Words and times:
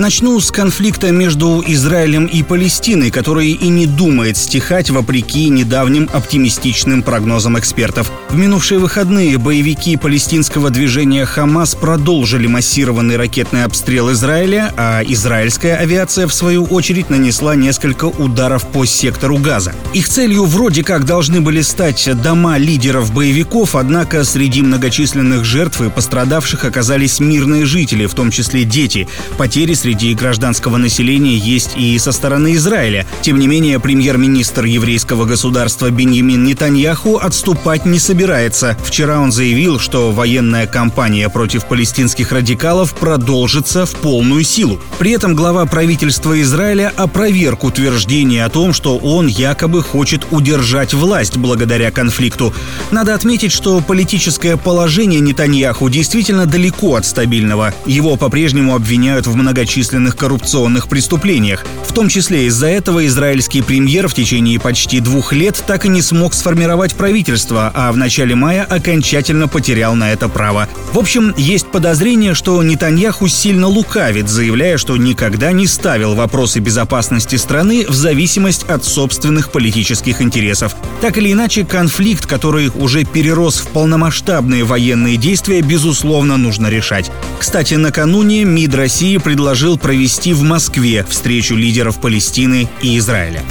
Начну 0.00 0.40
с 0.40 0.50
конфликта 0.50 1.12
между 1.12 1.62
Израилем 1.66 2.24
и 2.24 2.42
Палестиной, 2.42 3.10
который 3.10 3.50
и 3.50 3.68
не 3.68 3.84
думает 3.84 4.38
стихать 4.38 4.88
вопреки 4.88 5.50
недавним 5.50 6.08
оптимистичным 6.10 7.02
прогнозам 7.02 7.58
экспертов. 7.58 8.10
В 8.30 8.34
минувшие 8.34 8.78
выходные 8.78 9.36
боевики 9.36 9.98
палестинского 9.98 10.70
движения 10.70 11.26
«Хамас» 11.26 11.74
продолжили 11.74 12.46
массированный 12.46 13.18
ракетный 13.18 13.64
обстрел 13.64 14.10
Израиля, 14.12 14.72
а 14.78 15.02
израильская 15.04 15.74
авиация, 15.74 16.26
в 16.26 16.32
свою 16.32 16.64
очередь, 16.64 17.10
нанесла 17.10 17.54
несколько 17.54 18.06
ударов 18.06 18.66
по 18.68 18.86
сектору 18.86 19.36
Газа. 19.36 19.74
Их 19.92 20.08
целью 20.08 20.46
вроде 20.46 20.82
как 20.82 21.04
должны 21.04 21.42
были 21.42 21.60
стать 21.60 22.08
дома 22.22 22.56
лидеров 22.56 23.12
боевиков, 23.12 23.74
однако 23.74 24.24
среди 24.24 24.62
многочисленных 24.62 25.44
жертв 25.44 25.82
и 25.82 25.90
пострадавших 25.90 26.64
оказались 26.64 27.20
мирные 27.20 27.66
жители, 27.66 28.06
в 28.06 28.14
том 28.14 28.30
числе 28.30 28.64
дети. 28.64 29.06
Потери 29.36 29.74
среди 29.74 29.89
среди 29.90 30.14
гражданского 30.14 30.76
населения 30.76 31.36
есть 31.36 31.72
и 31.76 31.98
со 31.98 32.12
стороны 32.12 32.54
Израиля. 32.54 33.08
Тем 33.22 33.40
не 33.40 33.48
менее, 33.48 33.80
премьер-министр 33.80 34.64
еврейского 34.64 35.24
государства 35.24 35.90
Беньямин 35.90 36.44
Нетаньяху 36.44 37.16
отступать 37.16 37.86
не 37.86 37.98
собирается. 37.98 38.78
Вчера 38.84 39.18
он 39.18 39.32
заявил, 39.32 39.80
что 39.80 40.12
военная 40.12 40.68
кампания 40.68 41.28
против 41.28 41.66
палестинских 41.66 42.30
радикалов 42.30 42.94
продолжится 42.94 43.84
в 43.84 43.90
полную 43.96 44.44
силу. 44.44 44.80
При 45.00 45.10
этом 45.10 45.34
глава 45.34 45.66
правительства 45.66 46.40
Израиля 46.40 46.92
опроверг 46.96 47.64
утверждение 47.64 48.44
о 48.44 48.48
том, 48.48 48.72
что 48.72 48.96
он 48.96 49.26
якобы 49.26 49.82
хочет 49.82 50.24
удержать 50.30 50.94
власть 50.94 51.36
благодаря 51.36 51.90
конфликту. 51.90 52.54
Надо 52.92 53.16
отметить, 53.16 53.50
что 53.50 53.80
политическое 53.80 54.56
положение 54.56 55.18
Нетаньяху 55.18 55.90
действительно 55.90 56.46
далеко 56.46 56.94
от 56.94 57.06
стабильного. 57.06 57.74
Его 57.86 58.14
по-прежнему 58.14 58.76
обвиняют 58.76 59.26
в 59.26 59.34
многочисленных 59.34 59.69
многочисленных 59.70 60.16
коррупционных 60.16 60.88
преступлениях. 60.88 61.64
В 61.86 61.92
том 61.92 62.08
числе 62.08 62.46
из-за 62.46 62.66
этого 62.66 63.06
израильский 63.06 63.62
премьер 63.62 64.08
в 64.08 64.14
течение 64.14 64.58
почти 64.58 64.98
двух 64.98 65.32
лет 65.32 65.62
так 65.64 65.86
и 65.86 65.88
не 65.88 66.02
смог 66.02 66.34
сформировать 66.34 66.96
правительство, 66.96 67.70
а 67.72 67.92
в 67.92 67.96
начале 67.96 68.34
мая 68.34 68.64
окончательно 68.64 69.46
потерял 69.46 69.94
на 69.94 70.12
это 70.12 70.28
право. 70.28 70.68
В 70.92 70.98
общем, 70.98 71.32
есть 71.36 71.68
подозрение, 71.68 72.34
что 72.34 72.60
Нетаньяху 72.64 73.28
сильно 73.28 73.68
лукавит, 73.68 74.28
заявляя, 74.28 74.76
что 74.76 74.96
никогда 74.96 75.52
не 75.52 75.68
ставил 75.68 76.14
вопросы 76.14 76.58
безопасности 76.58 77.36
страны 77.36 77.86
в 77.88 77.94
зависимость 77.94 78.64
от 78.64 78.84
собственных 78.84 79.52
политических 79.52 80.20
интересов. 80.20 80.74
Так 81.00 81.16
или 81.16 81.32
иначе, 81.32 81.64
конфликт, 81.64 82.26
который 82.26 82.72
уже 82.74 83.04
перерос 83.04 83.58
в 83.58 83.68
полномасштабные 83.68 84.64
военные 84.64 85.16
действия, 85.16 85.60
безусловно, 85.60 86.36
нужно 86.36 86.66
решать. 86.66 87.10
Кстати, 87.38 87.74
накануне 87.74 88.44
МИД 88.44 88.74
России 88.74 89.16
предложил 89.18 89.59
предложил 89.60 89.76
провести 89.76 90.32
в 90.32 90.40
Москве 90.40 91.04
встречу 91.04 91.54
лидеров 91.54 92.00
Палестины 92.00 92.66
и 92.80 92.96
Израиля. 92.96 93.44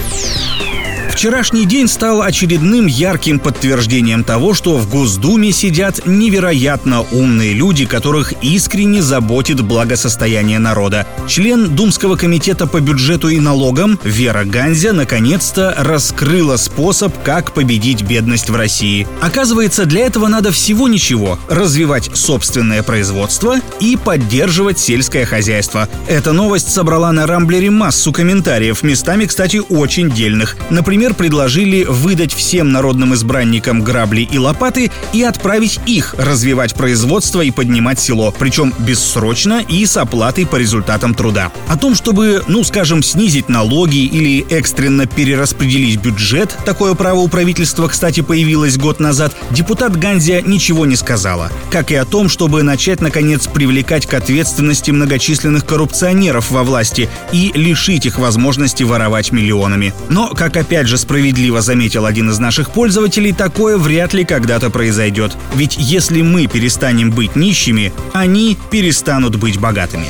Вчерашний 1.19 1.65
день 1.65 1.89
стал 1.89 2.21
очередным 2.21 2.85
ярким 2.85 3.39
подтверждением 3.39 4.23
того, 4.23 4.53
что 4.53 4.77
в 4.77 4.89
Госдуме 4.89 5.51
сидят 5.51 6.05
невероятно 6.05 7.01
умные 7.11 7.51
люди, 7.51 7.85
которых 7.85 8.31
искренне 8.41 9.01
заботит 9.01 9.59
благосостояние 9.59 10.59
народа. 10.59 11.05
Член 11.27 11.75
Думского 11.75 12.15
комитета 12.15 12.67
по 12.67 12.79
бюджету 12.79 13.27
и 13.27 13.41
налогам 13.41 13.99
Вера 14.01 14.45
Ганзя 14.45 14.93
наконец-то 14.93 15.75
раскрыла 15.77 16.55
способ, 16.55 17.13
как 17.21 17.51
победить 17.51 18.01
бедность 18.03 18.49
в 18.49 18.55
России. 18.55 19.05
Оказывается, 19.21 19.85
для 19.85 20.05
этого 20.05 20.29
надо 20.29 20.53
всего 20.53 20.87
ничего– 20.87 21.37
развивать 21.49 22.11
собственное 22.13 22.81
производство 22.81 23.57
и 23.81 23.97
поддерживать 23.97 24.79
сельское 24.79 25.25
хозяйство. 25.25 25.89
Эта 26.07 26.31
новость 26.31 26.71
собрала 26.71 27.11
на 27.11 27.27
Рамблере 27.27 27.71
массу 27.71 28.13
комментариев, 28.13 28.83
местами, 28.83 29.25
кстати, 29.25 29.61
очень 29.67 30.09
дельных. 30.09 30.55
Например, 30.69 31.08
ЛДПР 31.09 31.19
предложили 31.29 31.83
выдать 31.83 32.33
всем 32.33 32.71
народным 32.71 33.13
избранникам 33.13 33.81
грабли 33.81 34.21
и 34.21 34.37
лопаты 34.37 34.91
и 35.13 35.23
отправить 35.23 35.79
их 35.85 36.15
развивать 36.17 36.73
производство 36.73 37.41
и 37.41 37.51
поднимать 37.51 37.99
село, 37.99 38.33
причем 38.37 38.73
бессрочно 38.79 39.61
и 39.67 39.85
с 39.85 39.97
оплатой 39.97 40.45
по 40.45 40.55
результатам 40.55 41.13
труда. 41.13 41.51
О 41.67 41.77
том, 41.77 41.95
чтобы, 41.95 42.43
ну 42.47 42.63
скажем, 42.63 43.03
снизить 43.03 43.49
налоги 43.49 44.05
или 44.05 44.45
экстренно 44.49 45.05
перераспределить 45.05 45.99
бюджет, 45.99 46.57
такое 46.65 46.93
право 46.93 47.19
у 47.19 47.27
правительства, 47.27 47.87
кстати, 47.87 48.21
появилось 48.21 48.77
год 48.77 48.99
назад, 48.99 49.35
депутат 49.51 49.97
Ганзия 49.97 50.41
ничего 50.41 50.85
не 50.85 50.95
сказала. 50.95 51.51
Как 51.71 51.91
и 51.91 51.95
о 51.95 52.05
том, 52.05 52.29
чтобы 52.29 52.63
начать, 52.63 53.01
наконец, 53.01 53.47
привлекать 53.47 54.05
к 54.05 54.13
ответственности 54.13 54.91
многочисленных 54.91 55.65
коррупционеров 55.65 56.51
во 56.51 56.63
власти 56.63 57.09
и 57.31 57.51
лишить 57.55 58.05
их 58.05 58.19
возможности 58.19 58.83
воровать 58.83 59.31
миллионами. 59.31 59.93
Но, 60.09 60.29
как 60.29 60.57
опять 60.57 60.87
же 60.87 60.97
справедливо 60.99 61.61
заметил 61.61 62.05
один 62.05 62.29
из 62.29 62.39
наших 62.39 62.71
пользователей, 62.71 63.33
такое 63.33 63.77
вряд 63.77 64.13
ли 64.13 64.25
когда-то 64.25 64.69
произойдет. 64.69 65.35
Ведь 65.55 65.75
если 65.77 66.21
мы 66.21 66.47
перестанем 66.47 67.11
быть 67.11 67.35
нищими, 67.35 67.91
они 68.13 68.57
перестанут 68.69 69.35
быть 69.37 69.59
богатыми. 69.59 70.07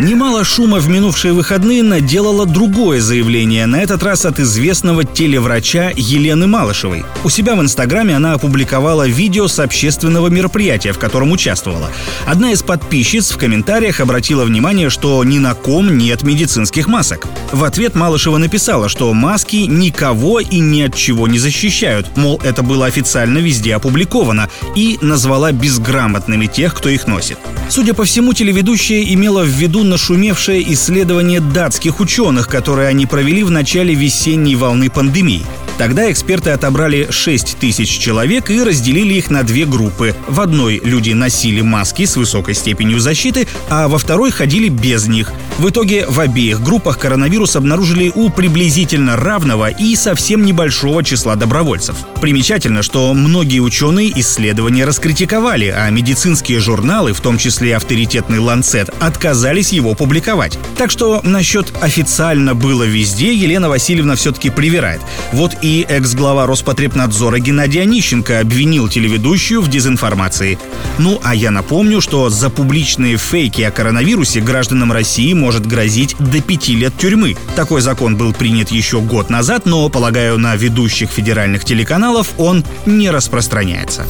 Немало 0.00 0.42
шума 0.42 0.80
в 0.80 0.88
минувшие 0.88 1.32
выходные 1.32 1.84
наделало 1.84 2.46
другое 2.46 3.00
заявление, 3.00 3.66
на 3.66 3.80
этот 3.80 4.02
раз 4.02 4.26
от 4.26 4.40
известного 4.40 5.04
телеврача 5.04 5.92
Елены 5.94 6.48
Малышевой. 6.48 7.04
У 7.22 7.30
себя 7.30 7.54
в 7.54 7.60
Инстаграме 7.60 8.16
она 8.16 8.32
опубликовала 8.32 9.06
видео 9.06 9.46
с 9.46 9.60
общественного 9.60 10.26
мероприятия, 10.26 10.92
в 10.92 10.98
котором 10.98 11.30
участвовала. 11.30 11.90
Одна 12.26 12.50
из 12.50 12.64
подписчиц 12.64 13.30
в 13.30 13.38
комментариях 13.38 14.00
обратила 14.00 14.44
внимание, 14.44 14.90
что 14.90 15.22
ни 15.22 15.38
на 15.38 15.54
ком 15.54 15.96
нет 15.96 16.24
медицинских 16.24 16.88
масок. 16.88 17.28
В 17.52 17.62
ответ 17.62 17.94
Малышева 17.94 18.38
написала, 18.38 18.88
что 18.88 19.12
маски 19.14 19.56
никого 19.56 20.40
и 20.40 20.58
ни 20.58 20.82
от 20.82 20.96
чего 20.96 21.28
не 21.28 21.38
защищают, 21.38 22.16
мол, 22.16 22.40
это 22.42 22.64
было 22.64 22.86
официально 22.86 23.38
везде 23.38 23.76
опубликовано, 23.76 24.50
и 24.74 24.98
назвала 25.02 25.52
безграмотными 25.52 26.46
тех, 26.46 26.74
кто 26.74 26.88
их 26.88 27.06
носит. 27.06 27.38
Судя 27.68 27.94
по 27.94 28.04
всему, 28.04 28.32
телеведущая 28.34 29.02
имела 29.02 29.42
в 29.42 29.48
виду 29.48 29.84
нашумевшее 29.84 30.72
исследование 30.74 31.40
датских 31.40 32.00
ученых, 32.00 32.46
которое 32.46 32.88
они 32.88 33.06
провели 33.06 33.42
в 33.42 33.50
начале 33.50 33.94
весенней 33.94 34.54
волны 34.54 34.90
пандемии. 34.90 35.44
Тогда 35.78 36.10
эксперты 36.10 36.50
отобрали 36.50 37.08
6 37.10 37.56
тысяч 37.58 37.88
человек 37.98 38.50
и 38.50 38.62
разделили 38.62 39.14
их 39.14 39.30
на 39.30 39.42
две 39.42 39.66
группы. 39.66 40.14
В 40.28 40.40
одной 40.40 40.80
люди 40.84 41.12
носили 41.12 41.60
маски 41.62 42.04
с 42.04 42.16
высокой 42.16 42.54
степенью 42.54 43.00
защиты, 43.00 43.46
а 43.68 43.88
во 43.88 43.98
второй 43.98 44.30
ходили 44.30 44.68
без 44.68 45.06
них. 45.06 45.32
В 45.58 45.68
итоге 45.68 46.06
в 46.06 46.18
обеих 46.18 46.62
группах 46.62 46.98
коронавирус 46.98 47.56
обнаружили 47.56 48.10
у 48.14 48.28
приблизительно 48.30 49.16
равного 49.16 49.70
и 49.70 49.94
совсем 49.94 50.44
небольшого 50.44 51.04
числа 51.04 51.36
добровольцев. 51.36 51.96
Примечательно, 52.20 52.82
что 52.82 53.12
многие 53.14 53.60
ученые 53.60 54.18
исследования 54.20 54.84
раскритиковали, 54.84 55.66
а 55.66 55.88
медицинские 55.90 56.58
журналы, 56.58 57.12
в 57.12 57.20
том 57.20 57.38
числе 57.38 57.76
авторитетный 57.76 58.38
Lancet, 58.38 58.92
отказались 59.00 59.72
его 59.72 59.94
публиковать. 59.94 60.58
Так 60.76 60.90
что 60.90 61.20
насчет 61.22 61.72
официально 61.80 62.54
было 62.54 62.82
везде 62.82 63.34
Елена 63.34 63.68
Васильевна 63.68 64.16
все-таки 64.16 64.50
привирает. 64.50 65.00
Вот 65.32 65.56
и 65.64 65.86
экс-глава 65.88 66.44
Роспотребнадзора 66.46 67.38
Геннадий 67.38 67.80
Онищенко 67.80 68.40
обвинил 68.40 68.86
телеведущую 68.86 69.62
в 69.62 69.68
дезинформации. 69.68 70.58
Ну, 70.98 71.18
а 71.24 71.34
я 71.34 71.50
напомню, 71.50 72.02
что 72.02 72.28
за 72.28 72.50
публичные 72.50 73.16
фейки 73.16 73.62
о 73.62 73.70
коронавирусе 73.70 74.42
гражданам 74.42 74.92
России 74.92 75.32
может 75.32 75.66
грозить 75.66 76.16
до 76.18 76.42
пяти 76.42 76.74
лет 76.76 76.92
тюрьмы. 76.98 77.38
Такой 77.56 77.80
закон 77.80 78.14
был 78.14 78.34
принят 78.34 78.70
еще 78.70 79.00
год 79.00 79.30
назад, 79.30 79.64
но, 79.64 79.88
полагаю, 79.88 80.38
на 80.38 80.54
ведущих 80.54 81.08
федеральных 81.08 81.64
телеканалов 81.64 82.32
он 82.36 82.62
не 82.84 83.10
распространяется. 83.10 84.06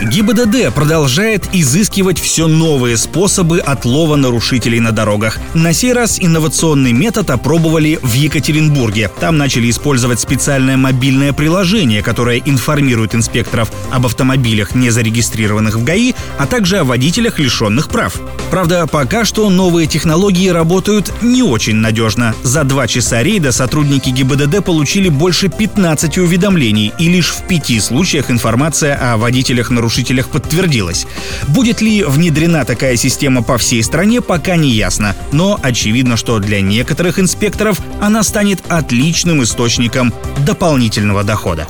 ГИБДД 0.00 0.72
продолжает 0.72 1.48
изыскивать 1.52 2.20
все 2.20 2.46
новые 2.46 2.96
способы 2.96 3.58
отлова 3.58 4.14
нарушителей 4.14 4.78
на 4.78 4.92
дорогах. 4.92 5.38
На 5.54 5.72
сей 5.72 5.92
раз 5.92 6.18
инновационный 6.20 6.92
метод 6.92 7.30
опробовали 7.30 7.98
в 8.00 8.12
Екатеринбурге. 8.12 9.10
Там 9.18 9.38
начали 9.38 9.68
использовать 9.68 10.20
специальное 10.20 10.76
мобильное 10.76 11.32
приложение, 11.32 12.02
которое 12.02 12.38
информирует 12.38 13.16
инспекторов 13.16 13.72
об 13.90 14.06
автомобилях, 14.06 14.76
не 14.76 14.90
зарегистрированных 14.90 15.74
в 15.74 15.82
ГАИ, 15.82 16.14
а 16.38 16.46
также 16.46 16.78
о 16.78 16.84
водителях, 16.84 17.40
лишенных 17.40 17.88
прав. 17.88 18.20
Правда, 18.52 18.86
пока 18.86 19.24
что 19.24 19.50
новые 19.50 19.88
технологии 19.88 20.48
работают 20.48 21.12
не 21.22 21.42
очень 21.42 21.76
надежно. 21.76 22.36
За 22.44 22.62
два 22.62 22.86
часа 22.86 23.24
рейда 23.24 23.50
сотрудники 23.50 24.10
ГИБДД 24.10 24.64
получили 24.64 25.08
больше 25.08 25.48
15 25.48 26.18
уведомлений, 26.18 26.92
и 27.00 27.08
лишь 27.08 27.30
в 27.30 27.48
пяти 27.48 27.80
случаях 27.80 28.30
информация 28.30 28.94
о 28.94 29.16
водителях 29.16 29.70
нарушителей 29.70 29.87
правонарушителях 29.88 30.28
подтвердилось. 30.28 31.06
Будет 31.48 31.80
ли 31.80 32.04
внедрена 32.04 32.64
такая 32.64 32.96
система 32.96 33.42
по 33.42 33.56
всей 33.56 33.82
стране, 33.82 34.20
пока 34.20 34.56
не 34.56 34.70
ясно. 34.70 35.16
Но 35.32 35.58
очевидно, 35.62 36.16
что 36.16 36.38
для 36.38 36.60
некоторых 36.60 37.18
инспекторов 37.18 37.80
она 38.00 38.22
станет 38.22 38.60
отличным 38.68 39.42
источником 39.42 40.12
дополнительного 40.46 41.24
дохода. 41.24 41.66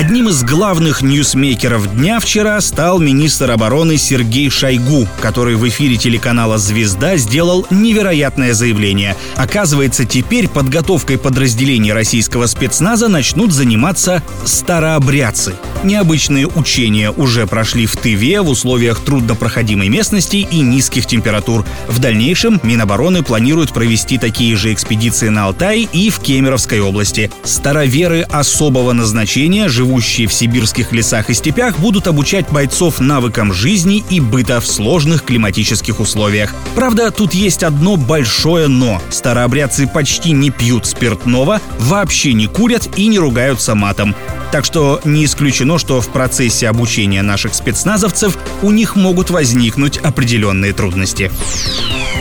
Одним 0.00 0.30
из 0.30 0.42
главных 0.44 1.02
ньюсмейкеров 1.02 1.94
дня 1.94 2.20
вчера 2.20 2.58
стал 2.62 2.98
министр 2.98 3.50
обороны 3.50 3.98
Сергей 3.98 4.48
Шойгу, 4.48 5.06
который 5.20 5.56
в 5.56 5.68
эфире 5.68 5.98
телеканала 5.98 6.56
«Звезда» 6.56 7.18
сделал 7.18 7.66
невероятное 7.68 8.54
заявление. 8.54 9.14
Оказывается, 9.36 10.06
теперь 10.06 10.48
подготовкой 10.48 11.18
подразделений 11.18 11.92
российского 11.92 12.46
спецназа 12.46 13.08
начнут 13.08 13.52
заниматься 13.52 14.22
старообрядцы. 14.46 15.56
Необычные 15.84 16.46
учения 16.46 17.10
уже 17.10 17.46
прошли 17.46 17.84
в 17.84 17.94
Тыве 17.96 18.40
в 18.40 18.48
условиях 18.48 19.00
труднопроходимой 19.00 19.90
местности 19.90 20.36
и 20.36 20.60
низких 20.60 21.04
температур. 21.04 21.66
В 21.88 21.98
дальнейшем 21.98 22.58
Минобороны 22.62 23.22
планирует 23.22 23.74
провести 23.74 24.16
такие 24.16 24.56
же 24.56 24.72
экспедиции 24.72 25.28
на 25.28 25.44
Алтай 25.44 25.86
и 25.92 26.08
в 26.08 26.20
Кемеровской 26.20 26.80
области. 26.80 27.30
Староверы 27.44 28.22
особого 28.22 28.94
назначения 28.94 29.68
живущие 29.90 30.28
в 30.28 30.32
сибирских 30.32 30.92
лесах 30.92 31.30
и 31.30 31.34
степях, 31.34 31.80
будут 31.80 32.06
обучать 32.06 32.48
бойцов 32.50 33.00
навыкам 33.00 33.52
жизни 33.52 34.04
и 34.08 34.20
быта 34.20 34.60
в 34.60 34.66
сложных 34.66 35.24
климатических 35.24 35.98
условиях. 35.98 36.54
Правда, 36.76 37.10
тут 37.10 37.34
есть 37.34 37.64
одно 37.64 37.96
большое 37.96 38.68
«но». 38.68 39.02
Старообрядцы 39.10 39.88
почти 39.88 40.30
не 40.30 40.50
пьют 40.50 40.86
спиртного, 40.86 41.60
вообще 41.80 42.34
не 42.34 42.46
курят 42.46 42.88
и 42.96 43.08
не 43.08 43.18
ругаются 43.18 43.74
матом. 43.74 44.14
Так 44.52 44.64
что 44.64 45.00
не 45.04 45.24
исключено, 45.24 45.76
что 45.78 46.00
в 46.00 46.08
процессе 46.08 46.68
обучения 46.68 47.22
наших 47.22 47.52
спецназовцев 47.54 48.38
у 48.62 48.70
них 48.70 48.94
могут 48.94 49.30
возникнуть 49.30 49.98
определенные 49.98 50.72
трудности. 50.72 51.32